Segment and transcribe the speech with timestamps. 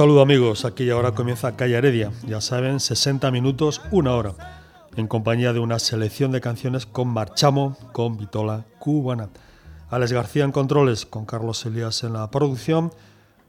[0.00, 4.32] Saludo amigos, aquí y ahora comienza Calle Heredia, ya saben, 60 minutos, una hora,
[4.96, 9.28] en compañía de una selección de canciones con Marchamo, con Vitola Cubana.
[9.90, 12.94] Alex García en controles, con Carlos Elías en la producción.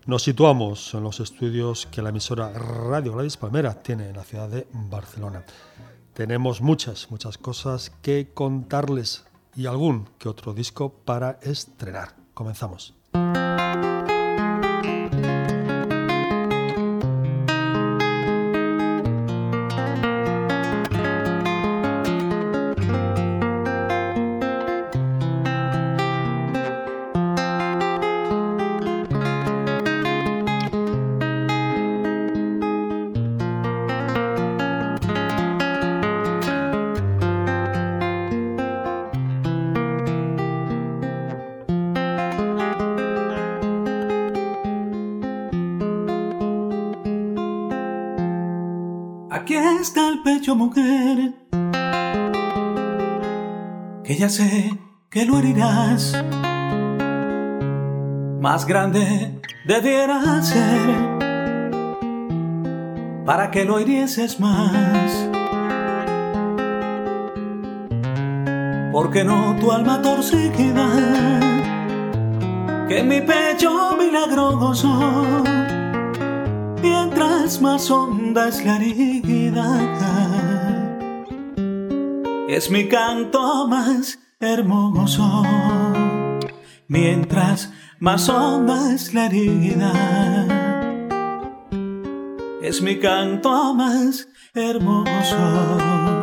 [0.05, 4.49] Nos situamos en los estudios que la emisora Radio Gladys Palmera tiene en la ciudad
[4.49, 5.45] de Barcelona.
[6.13, 9.23] Tenemos muchas, muchas cosas que contarles
[9.55, 12.09] y algún que otro disco para estrenar.
[12.33, 12.93] Comenzamos.
[50.55, 51.33] Mujer,
[54.03, 54.77] que ya sé
[55.09, 56.15] que lo herirás.
[58.39, 61.19] Más grande debiera ser
[63.25, 65.29] para que lo hirieses más.
[68.91, 70.87] Porque no tu alma torcida,
[72.89, 75.23] que mi pecho milagroso,
[76.81, 80.10] mientras más honda es la herida
[82.55, 85.43] es mi canto más hermoso.
[86.87, 89.93] Mientras más honda es la herida,
[92.61, 96.20] es mi canto más hermoso.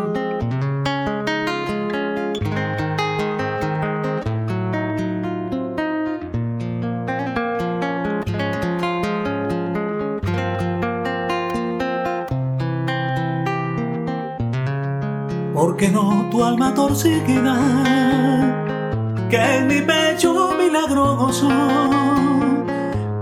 [19.30, 21.48] Que en mi pecho milagroso,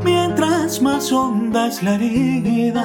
[0.04, 2.84] mientras más honda es la herida,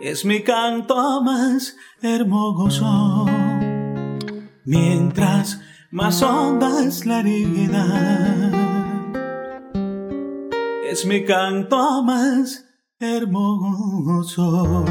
[0.00, 3.26] es mi canto más hermoso,
[4.64, 5.60] mientras
[5.90, 7.84] más honda es la herida,
[10.88, 12.64] es mi canto más
[13.00, 14.84] hermoso.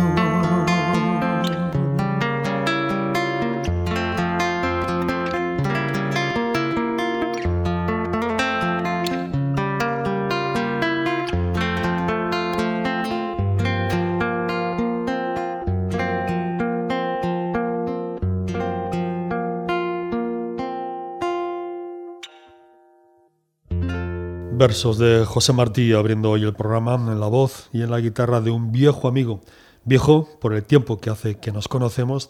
[24.58, 28.40] Versos de José Martí abriendo hoy el programa en la voz y en la guitarra
[28.40, 29.42] de un viejo amigo.
[29.84, 32.30] Viejo por el tiempo que hace que nos conocemos,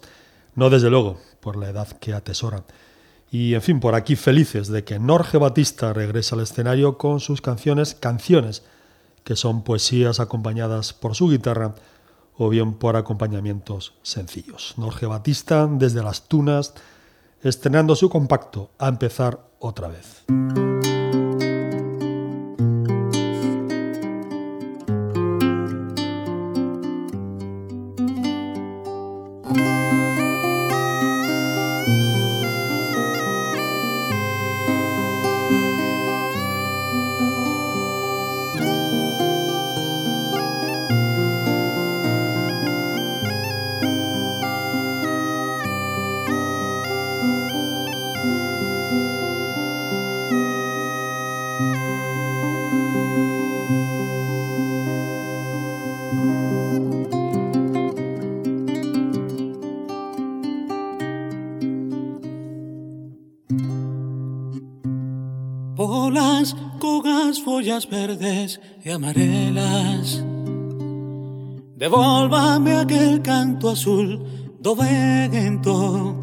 [0.55, 2.63] no desde luego por la edad que atesora.
[3.29, 7.41] Y en fin, por aquí felices de que Norge Batista regrese al escenario con sus
[7.41, 8.63] canciones, canciones
[9.23, 11.75] que son poesías acompañadas por su guitarra
[12.37, 14.75] o bien por acompañamientos sencillos.
[14.77, 16.73] Norge Batista desde las Tunas,
[17.41, 20.72] estrenando su compacto a empezar otra vez.
[67.89, 70.23] Verdes y amarelas.
[71.75, 74.23] Devolvame aquel canto azul
[74.59, 76.15] do vento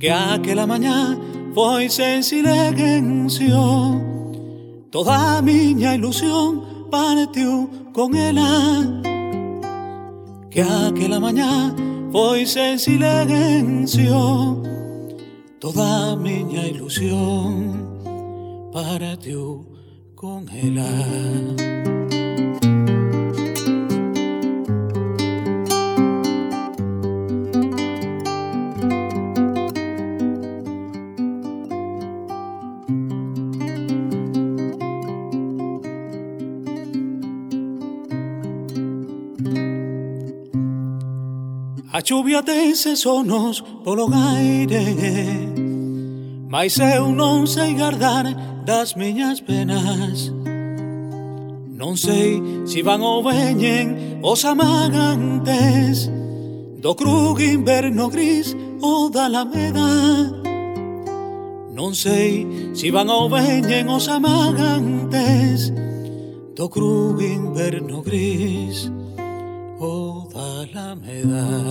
[0.00, 1.18] que aquella mañana
[1.54, 3.60] foi sen silencio.
[4.90, 8.50] Toda miña ilusión partiu con ela
[10.50, 11.76] que aquella mañana
[12.10, 14.18] foi sen silencio.
[15.60, 17.52] Toda miña ilusión
[18.72, 19.69] partiu
[20.20, 20.84] congelar.
[41.92, 44.84] A chuvia ten sesonos polo gaire
[46.50, 50.32] Mais eu non sei gardar das miñas penas.
[51.80, 56.12] Non sei se van ou veñen os amagantes
[56.80, 59.88] Do crug inverno gris ou da alameda.
[61.72, 62.44] Non sei
[62.76, 65.72] se van ou veñen os amagantes
[66.52, 68.92] Do crug inverno gris
[69.80, 71.69] ou da alameda.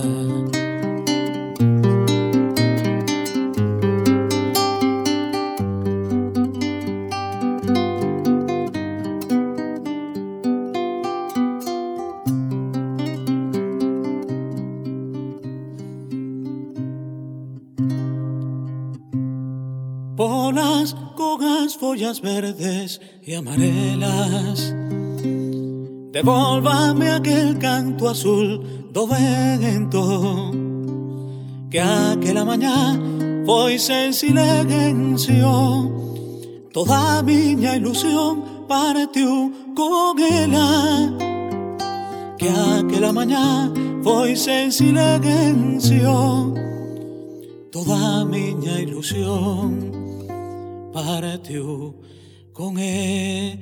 [22.18, 24.74] Verdes y amarelas.
[26.12, 30.50] Devolvame aquel canto azul do vento
[31.70, 32.98] Que aquela mañá
[33.46, 35.54] foi sen silencio.
[36.72, 41.14] Toda miña ilusión partiu con ela.
[42.36, 43.70] Que aquela mañá
[44.02, 46.54] foi sen silencio.
[47.70, 50.09] Toda miña ilusión
[50.92, 51.94] partiu
[52.52, 53.60] con ela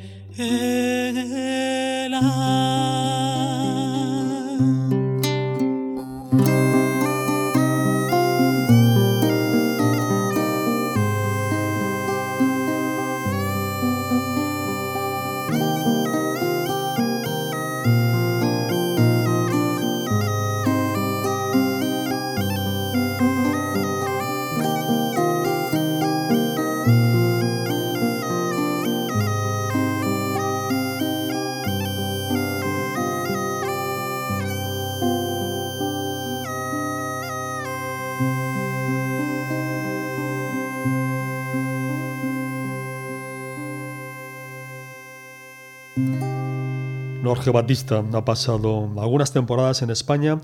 [47.28, 50.40] Jorge Batista ha pasado algunas temporadas en España,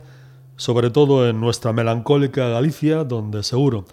[0.57, 3.87] sobre todo en nuestra melancólica Galicia, donde seguro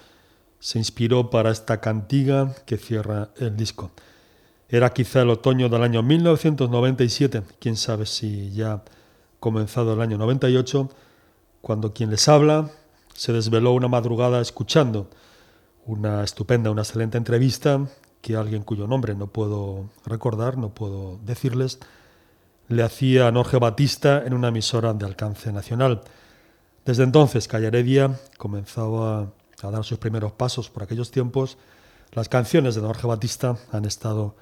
[0.59, 3.91] se inspiró para esta cantiga que cierra el disco.
[4.67, 8.83] Era quizá el otoño del año 1997, quién sabe si ya
[9.39, 10.89] comenzado el año 98,
[11.61, 12.71] cuando quien les habla
[13.13, 15.09] se desveló una madrugada escuchando
[15.85, 17.87] una estupenda, una excelente entrevista
[18.19, 21.79] que alguien cuyo nombre no puedo recordar, no puedo decirles,
[22.71, 26.01] le hacía a Norge Batista en una emisora de alcance nacional.
[26.85, 27.69] Desde entonces, Calle
[28.37, 31.57] comenzaba a dar sus primeros pasos por aquellos tiempos.
[32.13, 34.35] Las canciones de Norge Batista han estado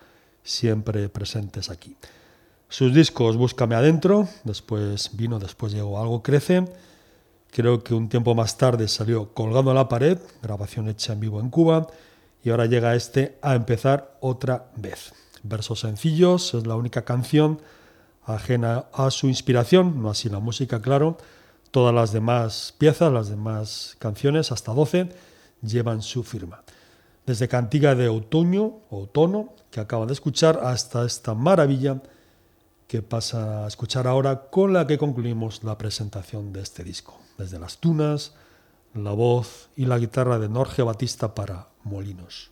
[0.43, 1.95] siempre presentes aquí.
[2.69, 6.65] Sus discos Búscame Adentro, después vino, después llegó Algo Crece.
[7.51, 11.39] Creo que un tiempo más tarde salió Colgando a la pared, grabación hecha en vivo
[11.39, 11.87] en Cuba.
[12.43, 15.13] Y ahora llega este a empezar otra vez.
[15.41, 17.59] Versos sencillos, es la única canción
[18.33, 21.17] ajena a su inspiración, no así la música, claro.
[21.71, 25.09] Todas las demás piezas, las demás canciones, hasta 12,
[25.61, 26.63] llevan su firma.
[27.25, 32.01] Desde Cantiga de Otoño, Otono, que acaban de escuchar, hasta esta maravilla
[32.87, 37.19] que pasa a escuchar ahora, con la que concluimos la presentación de este disco.
[37.37, 38.33] Desde las tunas,
[38.95, 42.51] la voz y la guitarra de Norge Batista para Molinos.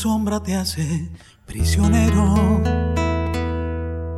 [0.00, 1.10] Sombra te hace
[1.44, 2.62] prisionero,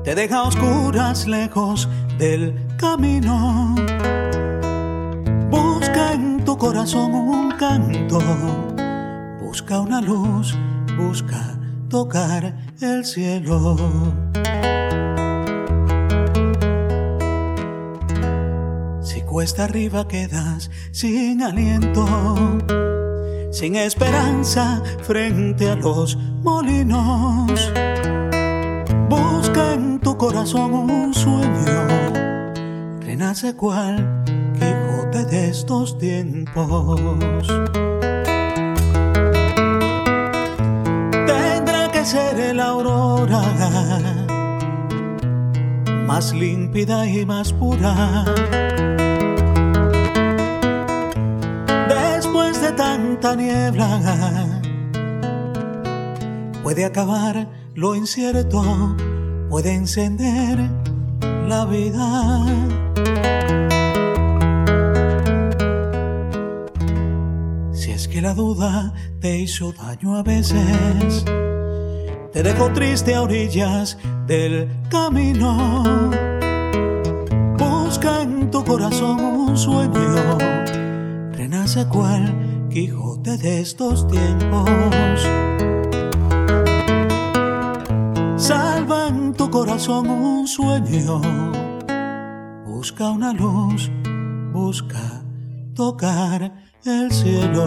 [0.04, 3.74] te deja oscuras lejos del camino.
[5.50, 8.20] Busca en tu corazón un canto,
[9.40, 10.56] busca una luz,
[10.96, 11.58] busca
[11.88, 13.74] tocar el cielo.
[19.02, 22.06] Si cuesta arriba quedas sin aliento
[23.52, 27.70] sin esperanza frente a los molinos.
[29.08, 31.86] Busca en tu corazón un sueño,
[33.00, 37.46] renace cual Quijote de estos tiempos.
[41.26, 43.42] Tendrá que ser el aurora,
[46.06, 48.24] más límpida y más pura.
[52.76, 54.60] Tanta niebla,
[56.62, 58.96] puede acabar lo incierto,
[59.48, 60.58] puede encender
[61.48, 62.44] la vida.
[67.72, 71.24] Si es que la duda te hizo daño a veces,
[72.32, 75.74] te dejó triste a orillas del camino.
[77.58, 80.38] Busca en tu corazón un sueño,
[81.32, 84.66] renace cual Quijote de estos tiempos.
[88.38, 91.20] Salva en tu corazón un sueño,
[92.64, 93.90] busca una luz,
[94.54, 95.22] busca
[95.74, 96.50] tocar
[96.86, 97.66] el cielo.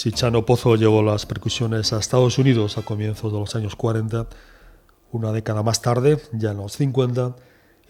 [0.00, 4.28] Si Chano Pozo llevó las percusiones a Estados Unidos a comienzos de los años 40,
[5.12, 7.36] una década más tarde, ya en los 50,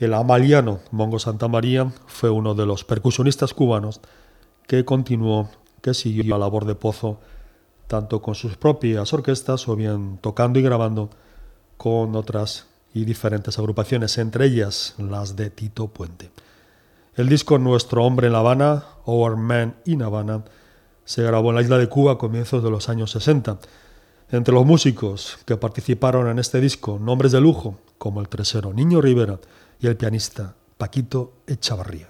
[0.01, 4.01] el amaliano Mongo Santa María fue uno de los percusionistas cubanos
[4.67, 5.51] que continuó,
[5.83, 7.21] que siguió la labor de Pozo,
[7.87, 11.11] tanto con sus propias orquestas o bien tocando y grabando
[11.77, 16.33] con otras y diferentes agrupaciones, entre ellas las de Tito Puente.
[17.15, 20.43] El disco Nuestro Hombre en La Habana, Our Man in Habana,
[21.11, 23.59] se grabó en la isla de Cuba a comienzos de los años 60.
[24.31, 29.01] Entre los músicos que participaron en este disco, nombres de lujo como el tresero Niño
[29.01, 29.41] Rivera
[29.81, 32.07] y el pianista Paquito Echavarría.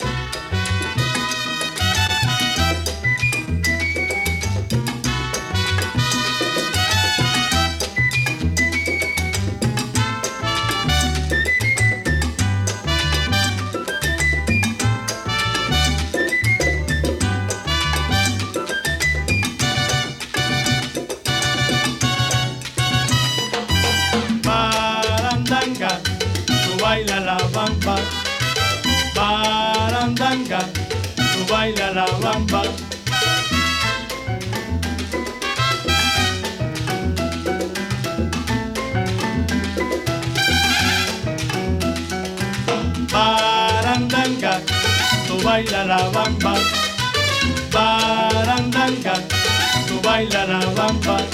[50.92, 51.29] Baila la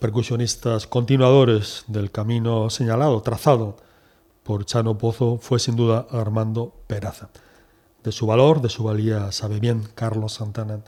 [0.00, 3.76] percusionistas continuadores del camino señalado, trazado
[4.42, 7.28] por Chano Pozo, fue sin duda Armando Peraza.
[8.02, 10.80] De su valor, de su valía, sabe bien Carlos Santana,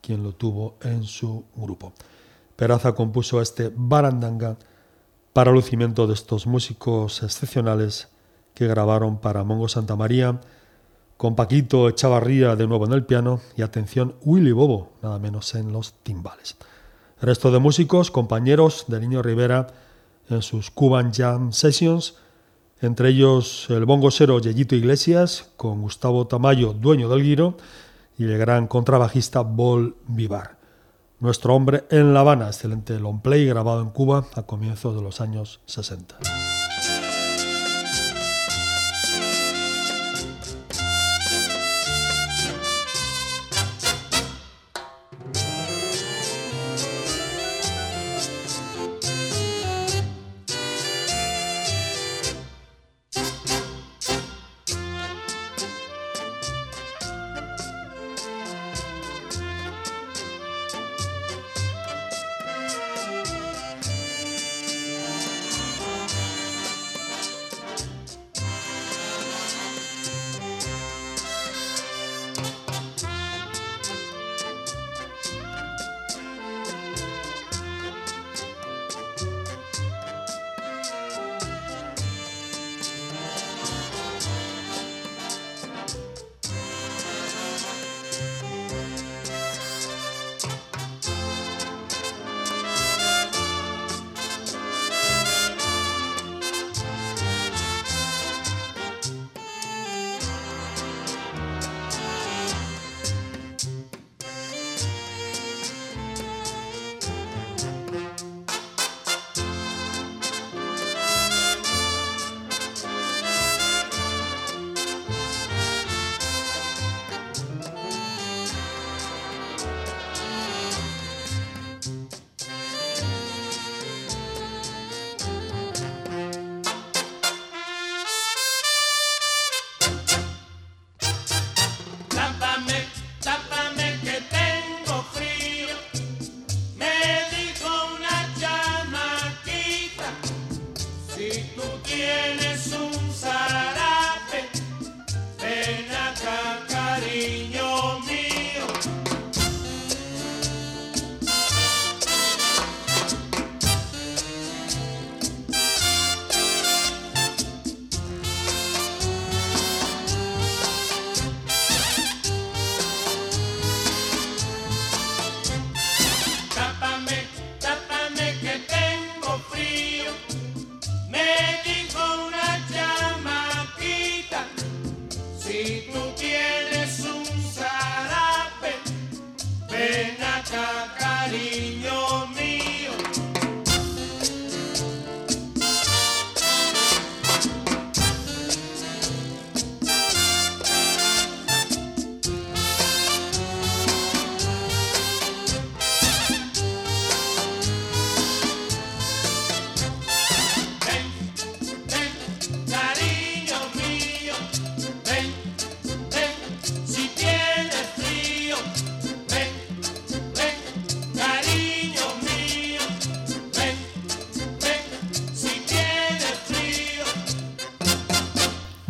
[0.00, 1.92] quien lo tuvo en su grupo.
[2.54, 4.56] Peraza compuso este Barandanga
[5.32, 8.08] para lucimiento de estos músicos excepcionales
[8.54, 10.40] que grabaron para Mongo Santa María,
[11.16, 15.72] con Paquito Echavarría de nuevo en el piano y atención Willy Bobo, nada menos en
[15.72, 16.56] los timbales.
[17.24, 19.68] Resto de músicos, compañeros de Niño Rivera
[20.28, 22.16] en sus Cuban Jam Sessions,
[22.82, 27.56] entre ellos el bongosero Yeyito Iglesias, con Gustavo Tamayo, dueño del guiro,
[28.18, 30.58] y el gran contrabajista Bol Vivar.
[31.18, 35.22] Nuestro hombre en La Habana, excelente long play grabado en Cuba a comienzos de los
[35.22, 36.18] años 60.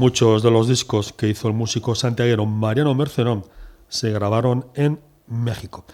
[0.04, 3.46] Muchos de los discos que hizo el músico santiaguero Mariano Mercerón
[3.88, 5.86] se grabaron en México.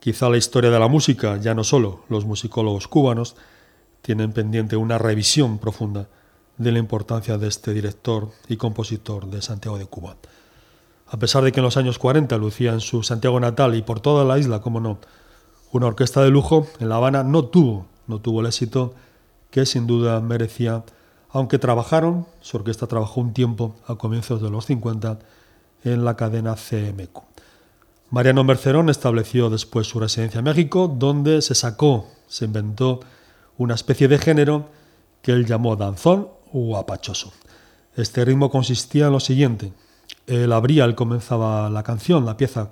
[0.00, 3.36] Quizá la historia de la música, ya no solo los musicólogos cubanos,
[4.00, 6.08] tienen pendiente una revisión profunda
[6.58, 10.16] de la importancia de este director y compositor de Santiago de Cuba.
[11.06, 14.00] A pesar de que en los años 40 lucía en su Santiago natal y por
[14.00, 14.98] toda la isla, como no,
[15.70, 18.92] una orquesta de lujo, en La Habana no tuvo, no tuvo el éxito
[19.52, 20.82] que sin duda merecía
[21.32, 25.18] aunque trabajaron, su orquesta trabajó un tiempo a comienzos de los 50
[25.84, 27.18] en la cadena CMQ.
[28.10, 33.00] Mariano Mercerón estableció después su residencia en México, donde se sacó, se inventó
[33.56, 34.66] una especie de género
[35.22, 37.32] que él llamó danzón o apachoso.
[37.96, 39.72] Este ritmo consistía en lo siguiente.
[40.26, 42.70] Él abría, él comenzaba la canción, la pieza,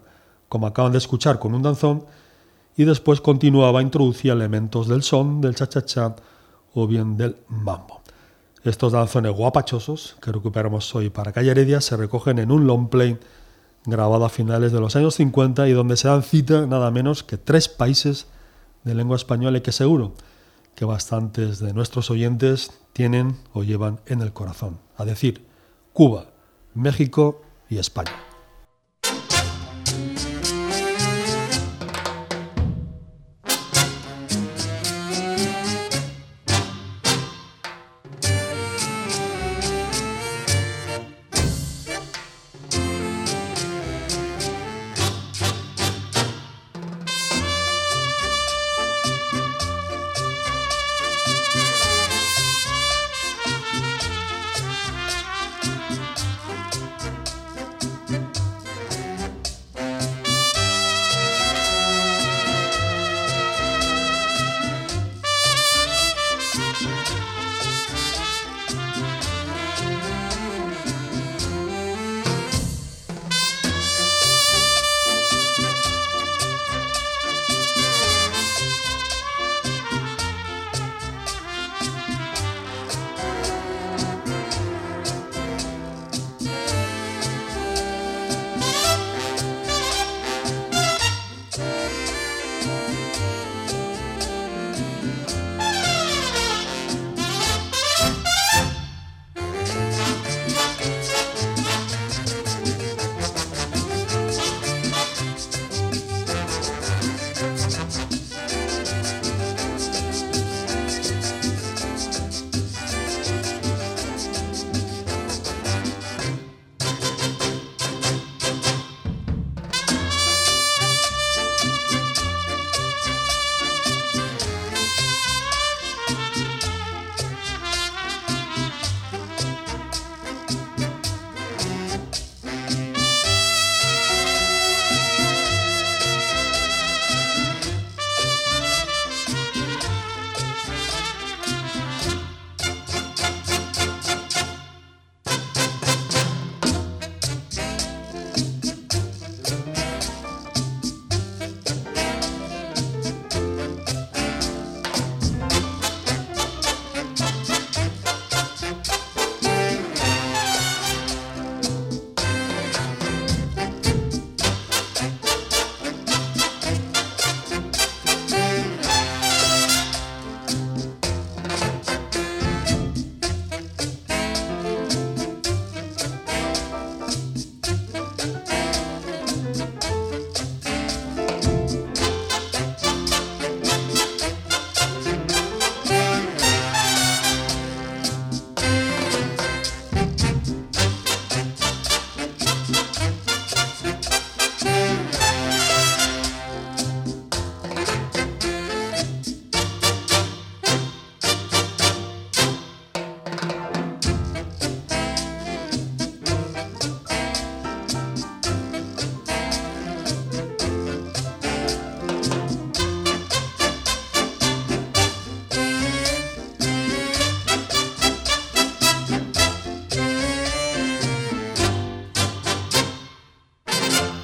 [0.48, 2.04] como acaban de escuchar, con un danzón,
[2.76, 6.16] y después continuaba, introducía elementos del son, del cha-cha-cha
[6.74, 7.99] o bien del mambo.
[8.62, 13.18] Estos danzones guapachosos que recuperamos hoy para Calle Heredia se recogen en un long play
[13.86, 17.38] grabado a finales de los años 50 y donde se dan cita nada menos que
[17.38, 18.26] tres países
[18.84, 20.12] de lengua española y que seguro
[20.74, 25.46] que bastantes de nuestros oyentes tienen o llevan en el corazón, a decir,
[25.94, 26.26] Cuba,
[26.74, 28.29] México y España.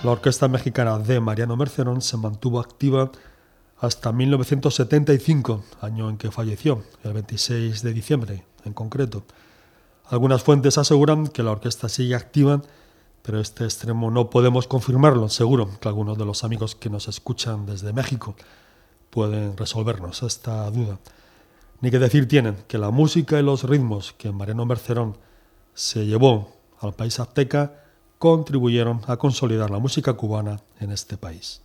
[0.06, 3.10] La orquesta mexicana de Mariano Mercerón se mantuvo activa
[3.80, 9.24] hasta 1975, año en que falleció, el 26 de diciembre en concreto.
[10.04, 12.62] Algunas fuentes aseguran que la orquesta sigue activa,
[13.22, 15.28] pero este extremo no podemos confirmarlo.
[15.28, 18.36] Seguro que algunos de los amigos que nos escuchan desde México
[19.10, 21.00] pueden resolvernos esta duda.
[21.80, 25.18] Ni que decir tienen que la música y los ritmos que Mariano Mercerón
[25.74, 27.85] se llevó al país azteca
[28.18, 31.60] contribuyeron a consolidar la música cubana en este país.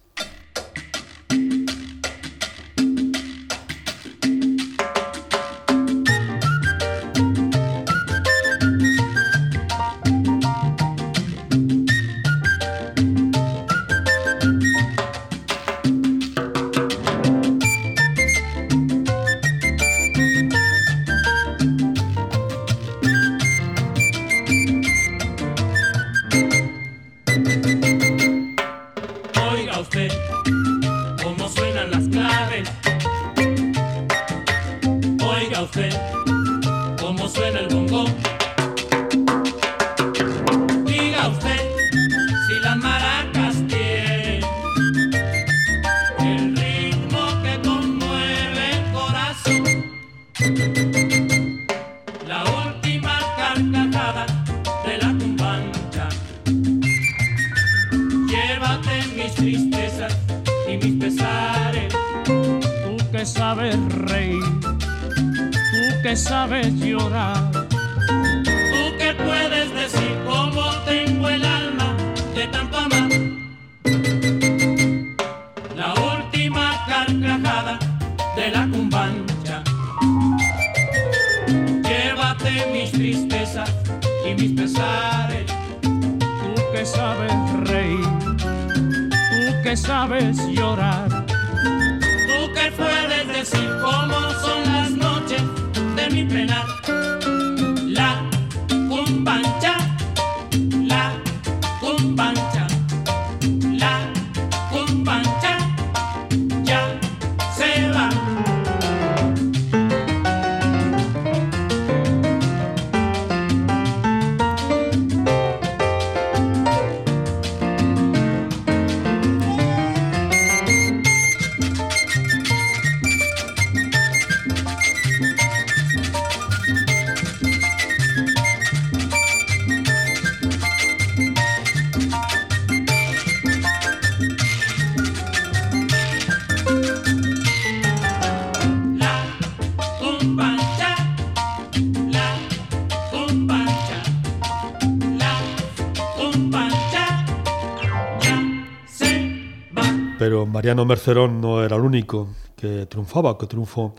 [150.62, 153.96] Mariano Mercerón no era el único que triunfaba, que triunfó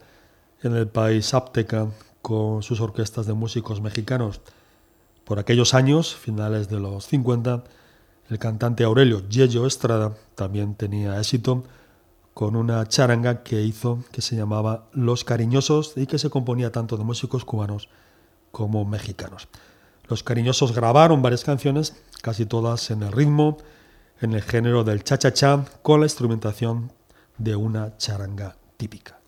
[0.63, 1.89] en el país Apteca
[2.23, 4.41] con sus orquestas de músicos mexicanos.
[5.25, 7.65] Por aquellos años, finales de los 50,
[8.31, 11.65] el cantante Aurelio Yello Estrada también tenía éxito
[12.33, 16.97] con una charanga que hizo que se llamaba Los Cariñosos y que se componía tanto
[16.97, 17.89] de músicos cubanos
[18.53, 19.49] como mexicanos.
[20.07, 23.57] Los Cariñosos grabaron varias canciones, casi todas en el ritmo
[24.23, 26.93] en el género del cha-cha-cha con la instrumentación
[27.39, 29.22] de una charanga típica.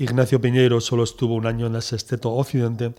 [0.00, 2.94] Ignacio Piñeiro solo estuvo un año en el Sexteto Occidente,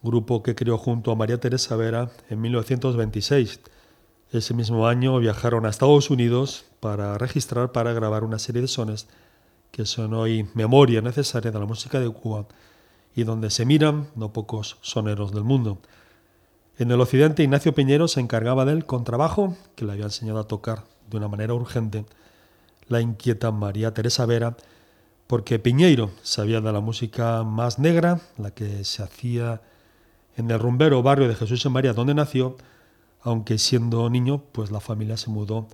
[0.00, 3.58] grupo que creó junto a María Teresa Vera en 1926.
[4.30, 9.08] Ese mismo año viajaron a Estados Unidos para registrar, para grabar una serie de sones
[9.72, 12.46] que son hoy memoria necesaria de la música de Cuba
[13.16, 15.78] y donde se miran no pocos soneros del mundo.
[16.78, 20.84] En el occidente, Ignacio Piñero se encargaba del contrabajo, que le había enseñado a tocar
[21.10, 22.06] de una manera urgente
[22.86, 24.56] la inquieta María Teresa Vera,
[25.26, 29.60] porque Piñeiro sabía de la música más negra, la que se hacía
[30.36, 32.56] en el rumbero barrio de Jesús en María, donde nació,
[33.22, 35.66] aunque siendo niño, pues la familia se mudó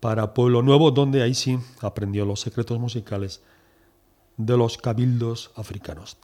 [0.00, 3.42] para Pueblo Nuevo, donde ahí sí aprendió los secretos musicales
[4.36, 6.16] de los cabildos africanos.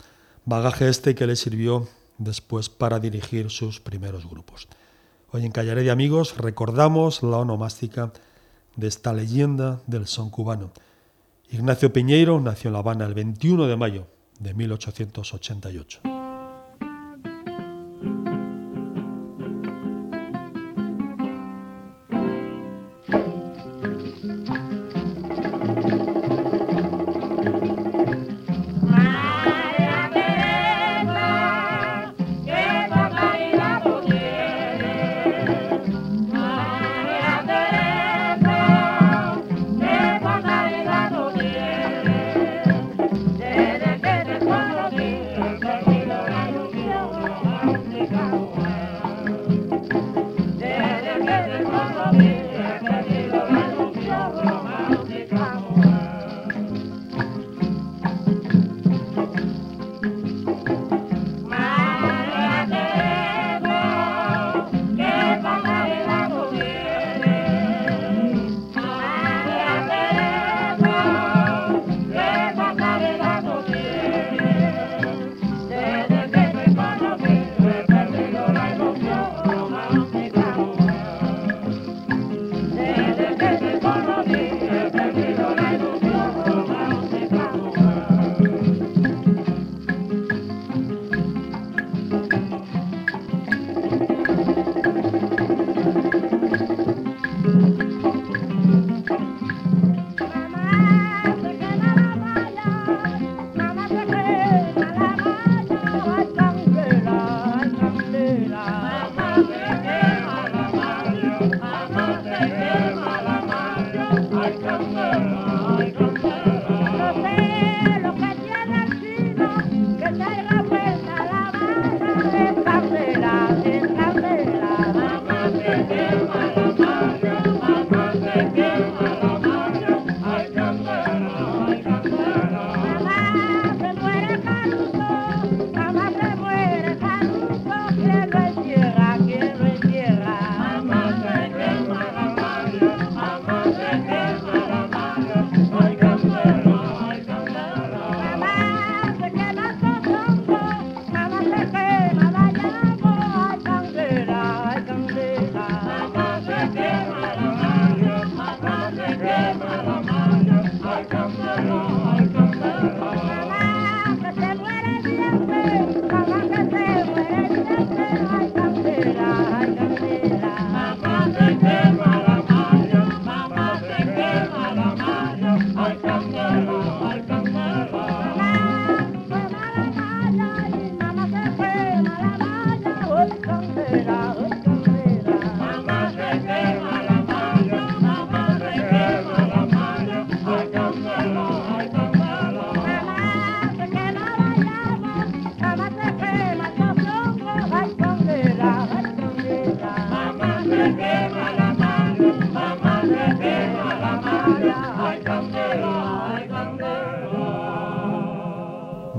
[0.44, 4.68] Bagaje este que le sirvió después para dirigir sus primeros grupos.
[5.32, 8.12] Hoy en Callaré de Amigos recordamos la onomástica
[8.76, 10.72] de esta leyenda del son cubano.
[11.50, 14.06] Ignacio Piñeiro nació en La Habana el 21 de mayo
[14.40, 16.15] de 1888.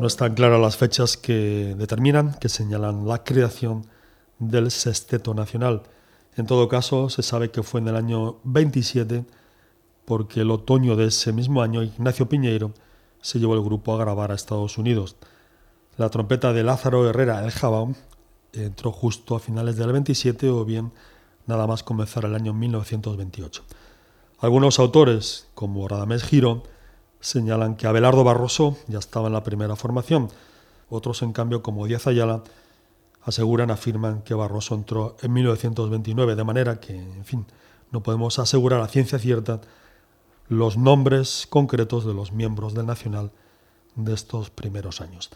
[0.07, 3.85] Están claras las fechas que determinan, que señalan la creación
[4.39, 5.83] del Sexteto Nacional.
[6.37, 9.25] En todo caso, se sabe que fue en el año 27,
[10.05, 12.71] porque el otoño de ese mismo año Ignacio Piñeiro
[13.21, 15.17] se llevó el grupo a grabar a Estados Unidos.
[15.97, 17.97] La trompeta de Lázaro Herrera, el Jabón,
[18.53, 20.93] entró justo a finales del 27 o bien
[21.47, 23.63] nada más comenzar el año 1928.
[24.39, 26.63] Algunos autores, como Radamés Girón,
[27.19, 30.29] señalan que Abelardo Barroso ya estaba en la primera formación.
[30.89, 32.43] Otros, en cambio, como Díaz Ayala,
[33.23, 37.45] aseguran, afirman que Barroso entró en 1929, de manera que, en fin,
[37.91, 39.61] no podemos asegurar a ciencia cierta
[40.47, 43.31] los nombres concretos de los miembros del Nacional
[43.95, 45.29] de estos primeros años.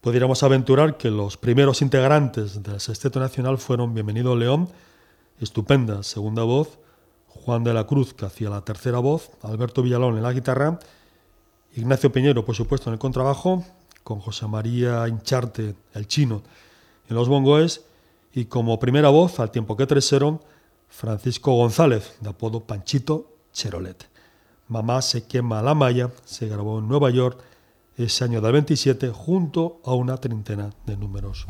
[0.00, 4.68] Podríamos aventurar que los primeros integrantes del Sexteto Nacional fueron Bienvenido León,
[5.40, 6.78] estupenda segunda voz,
[7.26, 10.78] Juan de la Cruz, que hacía la tercera voz, Alberto Villalón en la guitarra,
[11.74, 13.64] Ignacio Peñero, por supuesto, en el contrabajo,
[14.02, 16.42] con José María Incharte, el chino,
[17.08, 17.84] en los bongoes,
[18.32, 20.40] y como primera voz, al tiempo que tercero,
[20.88, 24.08] Francisco González, de apodo Panchito Cherolet.
[24.68, 27.40] Mamá se quema la malla, se grabó en Nueva York
[27.96, 31.46] ese año del 27 junto a una treintena de números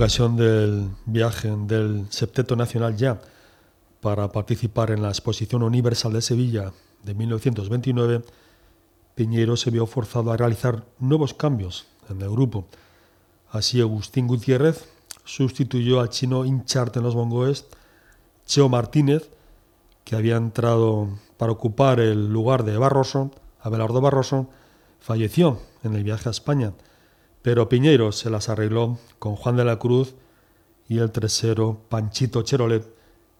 [0.00, 3.20] ocasión del viaje del Septeto Nacional ya
[4.00, 6.72] para participar en la Exposición Universal de Sevilla
[7.02, 8.22] de 1929,
[9.14, 12.64] Piñero se vio forzado a realizar nuevos cambios en el grupo.
[13.50, 14.88] Así Agustín Gutiérrez
[15.26, 17.66] sustituyó al chino Incharte en los bongoes,
[18.46, 19.28] Cheo Martínez,
[20.04, 24.48] que había entrado para ocupar el lugar de Barroso, Abelardo Barroso,
[24.98, 26.72] falleció en el viaje a España
[27.42, 30.14] pero Piñeiro se las arregló con Juan de la Cruz
[30.88, 32.84] y el tercero Panchito Cherolet,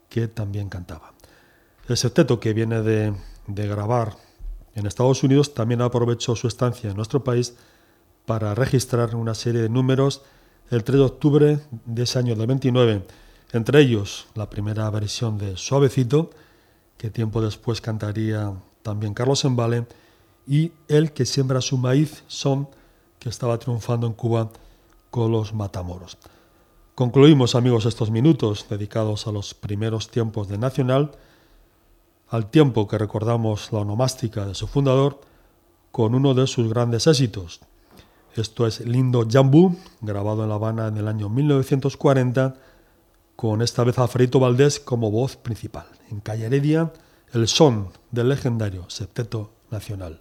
[0.08, 1.12] que también cantaba.
[1.88, 3.12] El septeto que viene de,
[3.46, 4.16] grabar
[4.74, 7.56] en Estados Unidos también aprovechó su estancia en nuestro país
[8.26, 10.22] para registrar una serie de números
[10.70, 13.04] el 3 de octubre de ese año del 29,
[13.52, 16.30] entre ellos la primera versión de Suavecito,
[16.96, 19.86] que tiempo después cantaría también Carlos Embale,
[20.46, 22.68] y El que siembra su maíz, Son,
[23.20, 24.48] que estaba triunfando en Cuba
[25.10, 26.18] con los Matamoros.
[26.96, 31.12] Concluimos, amigos, estos minutos dedicados a los primeros tiempos de Nacional,
[32.28, 35.20] al tiempo que recordamos la onomástica de su fundador,
[35.92, 37.60] con uno de sus grandes éxitos.
[38.34, 42.54] Esto es Lindo Jambú, grabado en La Habana en el año 1940,
[43.34, 45.86] con esta vez Alfredito Valdés como voz principal.
[46.10, 46.92] En Calle Heredia,
[47.32, 50.20] el son del legendario Septeto Nacional.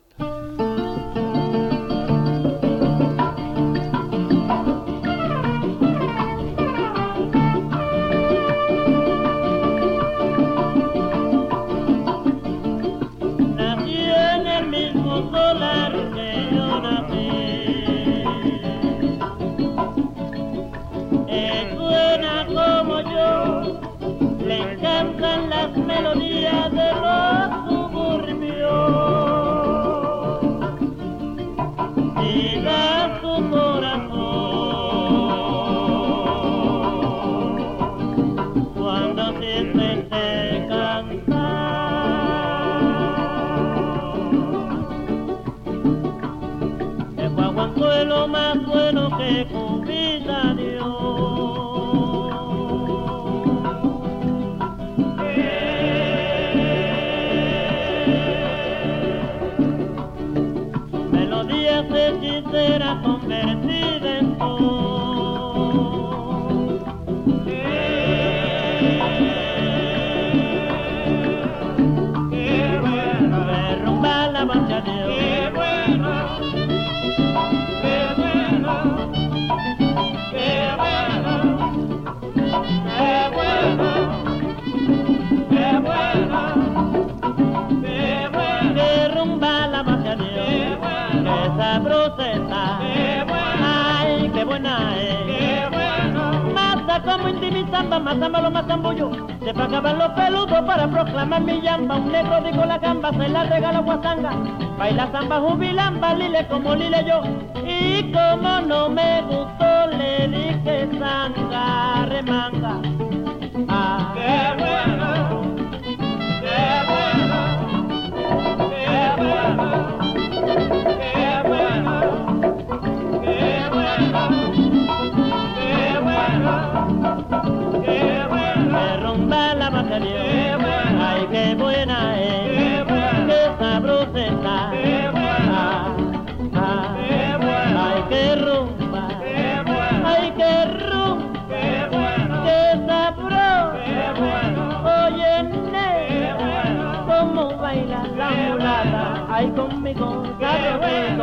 [103.60, 104.32] Se la guasanga.
[104.78, 107.22] Baila samba jubilamba, lile como lile yo.
[107.66, 112.49] Y como no me gustó, le dije sanga, remanga.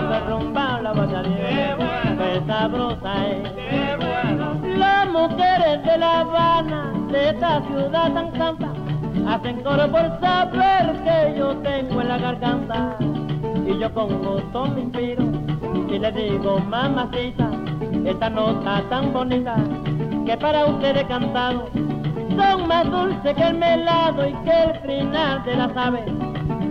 [0.00, 1.76] Que rumba la bacharía.
[2.18, 4.78] Qué sabrosa es.
[4.78, 8.68] Las mujeres de La Habana, de esta ciudad tan santa
[9.26, 12.96] hacen coro por saber que yo tengo en la garganta.
[13.66, 15.24] Y yo con gusto me inspiro
[15.88, 17.50] y le digo, mamacita,
[18.04, 19.56] esta nota tan bonita
[20.26, 21.68] que para ustedes cantado
[22.36, 26.04] son más dulces que el melado y que el final de las aves.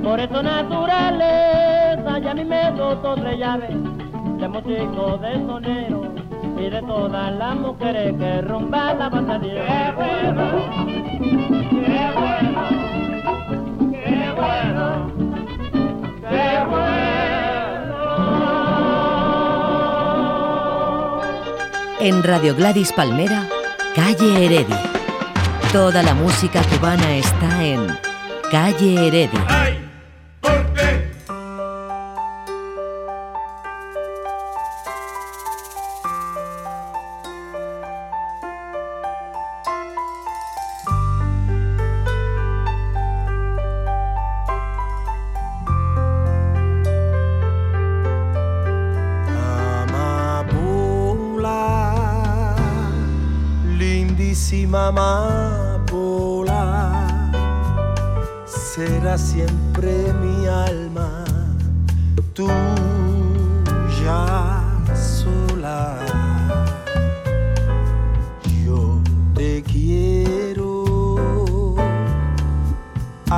[0.03, 1.74] Por eso naturaleza
[2.19, 6.13] ya a mí me dotó tres llaves de músico de sonero
[6.57, 9.65] y de todas las mujeres que rumban la batería.
[9.65, 10.43] ¡Qué bueno!
[11.71, 12.61] ¡Qué bueno!
[13.91, 15.11] ¡Qué bueno!
[16.29, 17.95] ¡Qué bueno!
[21.99, 23.43] En Radio Gladys Palmera,
[23.95, 24.79] Calle Heredia.
[25.73, 27.87] Toda la música cubana está en
[28.51, 29.84] Calle Heredia.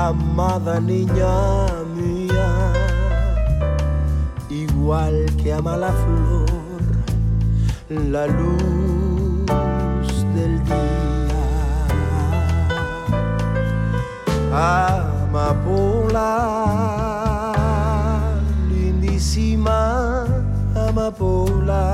[0.07, 2.49] Amada niña mía.
[4.49, 6.49] igual que ama la flor,
[7.89, 9.45] la luz
[10.35, 11.43] del día.
[15.27, 16.31] Amapola,
[18.69, 20.25] lindísima
[20.87, 21.85] amapola,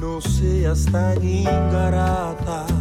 [0.00, 2.75] no seas tan ingrata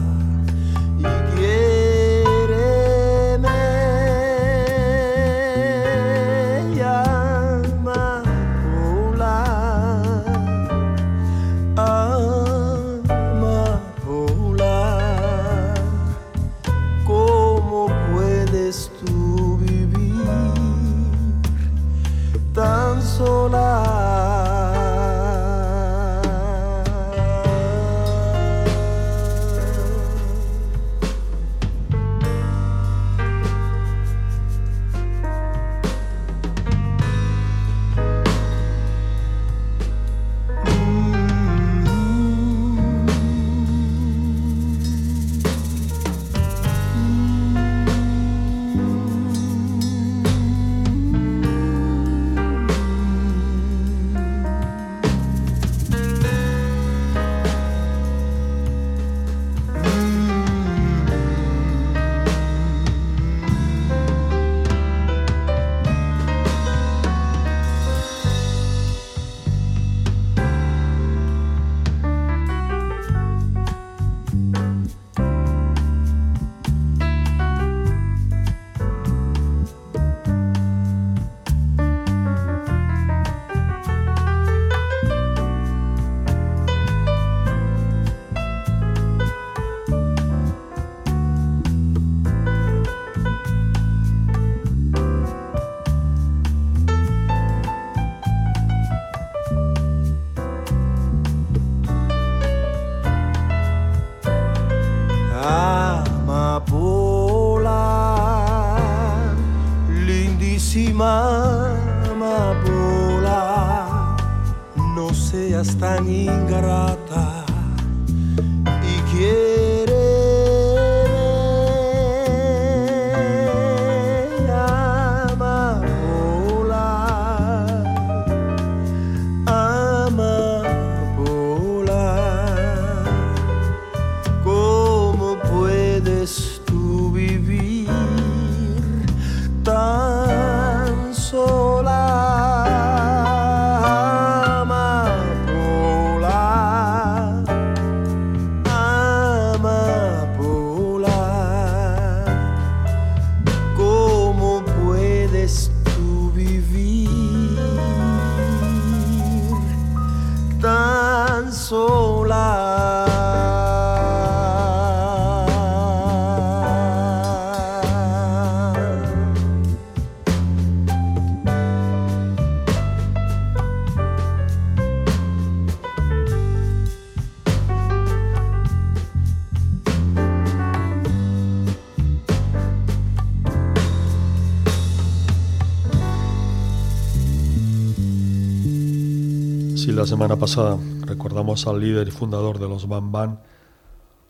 [190.06, 193.40] la semana pasada recordamos al líder y fundador de los Bam Bam,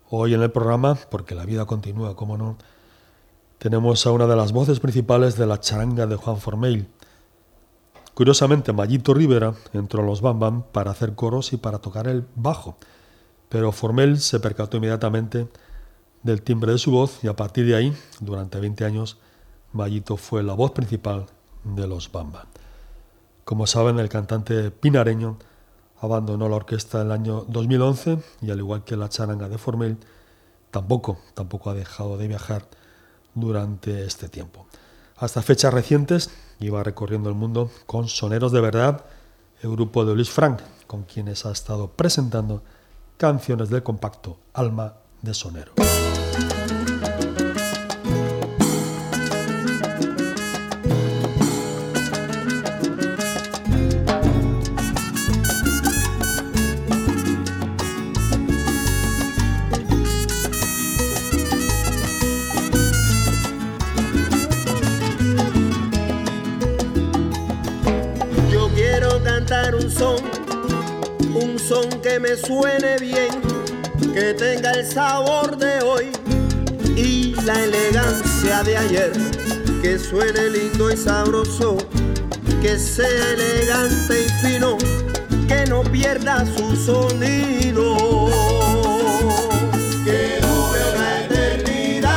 [0.09, 2.55] hoy en el programa, porque la vida continúa, como no,
[3.57, 6.87] tenemos a una de las voces principales de la charanga de Juan Formell.
[8.13, 12.25] Curiosamente, Mayito Rivera entró a los Bam Bam para hacer coros y para tocar el
[12.35, 12.77] bajo,
[13.49, 15.49] pero Formell se percató inmediatamente
[16.23, 19.17] del timbre de su voz y a partir de ahí, durante 20 años,
[19.73, 21.25] Mayito fue la voz principal
[21.65, 22.47] de los Bam Bam.
[23.43, 25.37] Como saben, el cantante pinareño
[25.99, 29.97] abandonó la orquesta en el año 2011 y al igual que la charanga de Formel,
[30.71, 32.67] tampoco, tampoco ha dejado de viajar
[33.33, 34.67] durante este tiempo.
[35.17, 36.29] Hasta fechas recientes
[36.59, 39.05] iba recorriendo el mundo con Soneros de Verdad,
[39.61, 42.63] el grupo de Luis Frank, con quienes ha estado presentando
[43.17, 45.73] canciones del compacto Alma de Sonero.
[74.85, 76.11] Sabor de hoy
[76.95, 79.11] y la elegancia de ayer,
[79.81, 81.77] que suene lindo y sabroso,
[82.61, 84.77] que sea elegante y fino,
[85.47, 87.97] que no pierda su sonido.
[90.05, 92.15] Que dure una eternidad.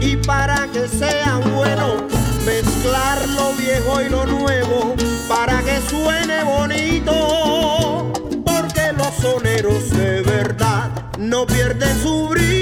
[0.00, 2.06] Y para que sea bueno,
[2.44, 4.94] mezclar lo viejo y lo nuevo,
[5.28, 6.89] para que suene bonito,
[11.20, 12.59] no pierden su brillo.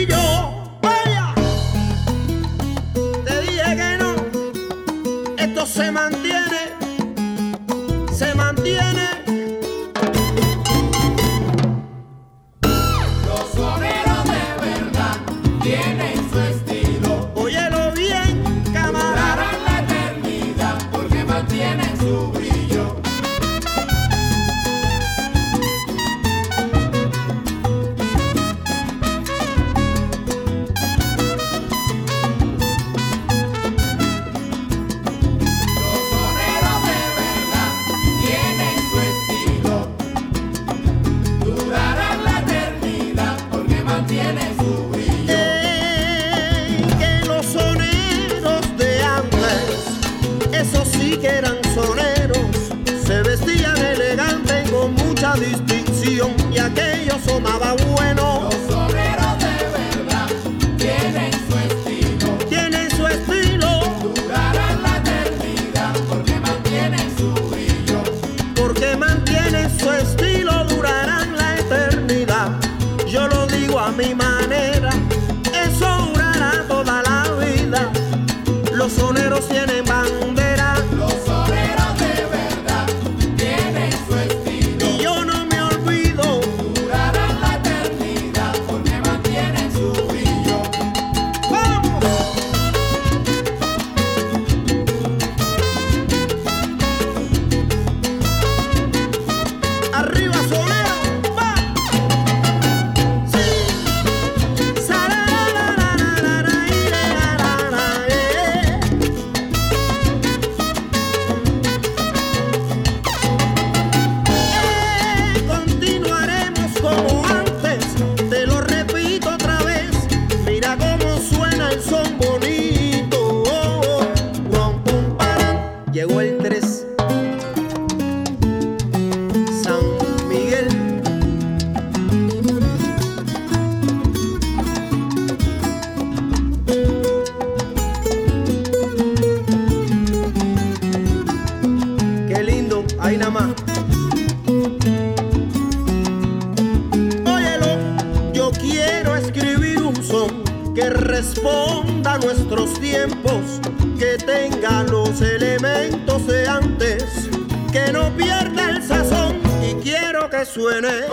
[151.19, 153.61] Responda a nuestros tiempos,
[153.99, 157.29] que tenga los elementos de antes,
[157.73, 161.07] que no pierda el sazón y quiero que suene.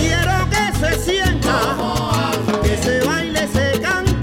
[0.00, 1.76] Quiero que se sienta,
[2.64, 4.13] que se baile, se cante.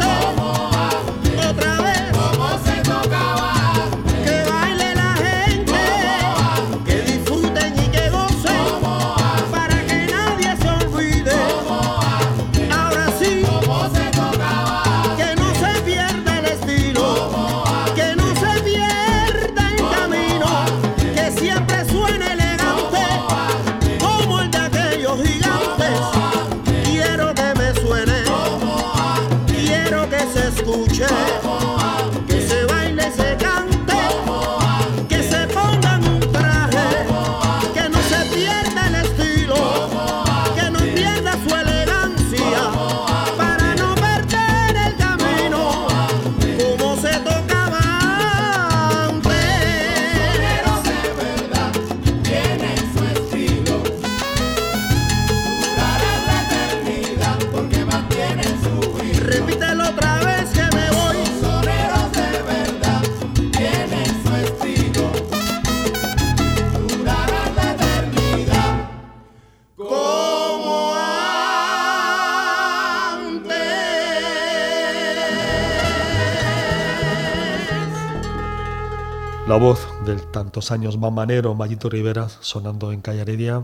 [80.42, 83.64] Tantos años mamanero Mayito Rivera sonando en Calle Heredia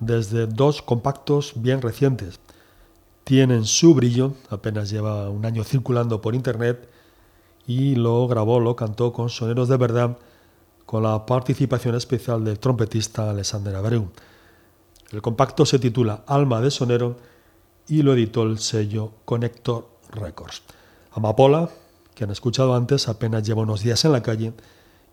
[0.00, 2.40] desde dos compactos bien recientes.
[3.22, 6.88] Tienen su brillo, apenas lleva un año circulando por internet
[7.64, 10.18] y lo grabó, lo cantó con soneros de verdad
[10.84, 14.08] con la participación especial del trompetista Alexander Abreu.
[15.12, 17.18] El compacto se titula Alma de Sonero
[17.86, 20.62] y lo editó el sello Connector Records.
[21.12, 21.70] Amapola,
[22.16, 24.54] que han escuchado antes apenas lleva unos días en la calle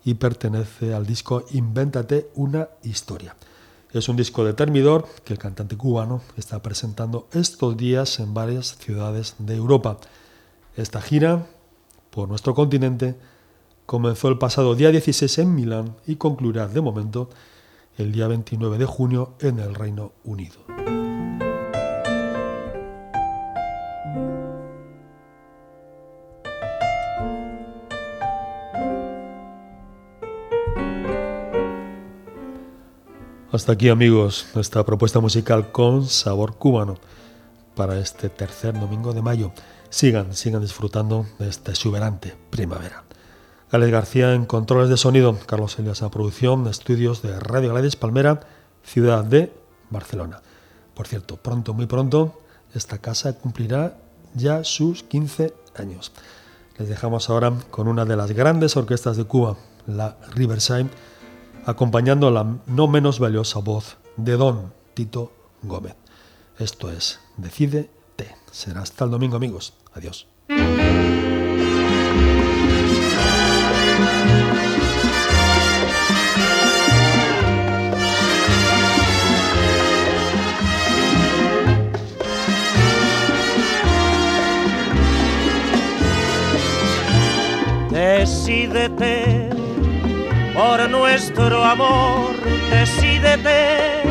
[0.08, 3.36] y pertenece al disco Invéntate una historia.
[3.92, 8.78] Es un disco de Termidor que el cantante cubano está presentando estos días en varias
[8.78, 9.98] ciudades de Europa.
[10.76, 11.44] Esta gira
[12.08, 13.16] por nuestro continente
[13.84, 17.28] comenzó el pasado día 16 en Milán y concluirá de momento
[17.98, 20.97] el día 29 de junio en el Reino Unido.
[33.58, 36.94] Hasta aquí amigos, nuestra propuesta musical con sabor cubano
[37.74, 39.50] para este tercer domingo de mayo.
[39.90, 43.02] Sigan, sigan disfrutando de esta exuberante primavera.
[43.72, 48.46] Alex García en controles de sonido, Carlos Elias en producción, estudios de Radio Gladys Palmera,
[48.84, 49.52] ciudad de
[49.90, 50.40] Barcelona.
[50.94, 52.40] Por cierto, pronto, muy pronto,
[52.76, 53.96] esta casa cumplirá
[54.34, 56.12] ya sus 15 años.
[56.78, 59.56] Les dejamos ahora con una de las grandes orquestas de Cuba,
[59.88, 60.90] la Riverside,
[61.68, 65.30] acompañando la no menos valiosa voz de don Tito
[65.62, 65.96] Gómez.
[66.58, 68.24] Esto es Decide T.
[68.50, 69.74] Será hasta el domingo amigos.
[69.92, 70.26] Adiós.
[87.90, 89.37] Decídete
[90.68, 92.34] por nuestro amor,
[92.70, 94.02] decídete.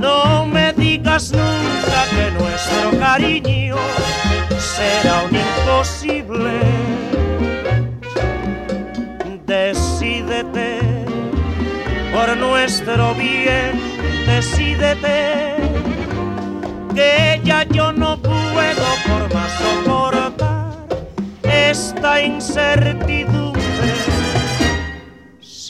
[0.00, 3.76] No me digas nunca que nuestro cariño
[4.58, 6.58] será un imposible.
[9.46, 10.80] Decídete
[12.12, 13.80] por nuestro bien,
[14.26, 15.54] decídete
[16.94, 20.86] que ya yo no puedo por más soportar
[21.42, 23.49] esta incertidumbre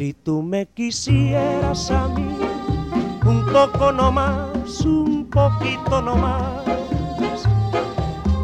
[0.01, 2.35] si tú me quisieras a mí,
[3.27, 6.65] un poco no más, un poquito no más,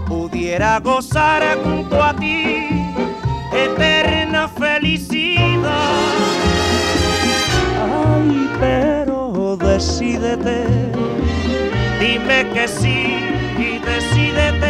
[0.07, 2.93] pudiera gozar junto a ti
[3.55, 5.73] eterna felicidad.
[7.91, 10.93] Ay, pero decídete,
[11.99, 13.17] dime que sí
[13.57, 14.66] y decídete.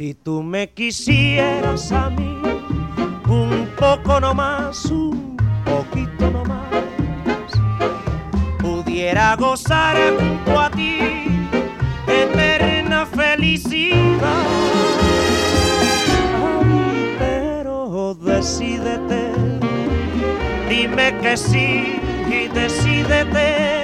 [0.00, 2.40] Si tú me quisieras a mí,
[3.28, 7.52] un poco no más, un poquito no más,
[8.58, 11.00] pudiera gozar junto a ti
[12.06, 14.46] eterna felicidad.
[17.18, 19.32] Pero decídete,
[20.70, 23.79] dime que sí y decídete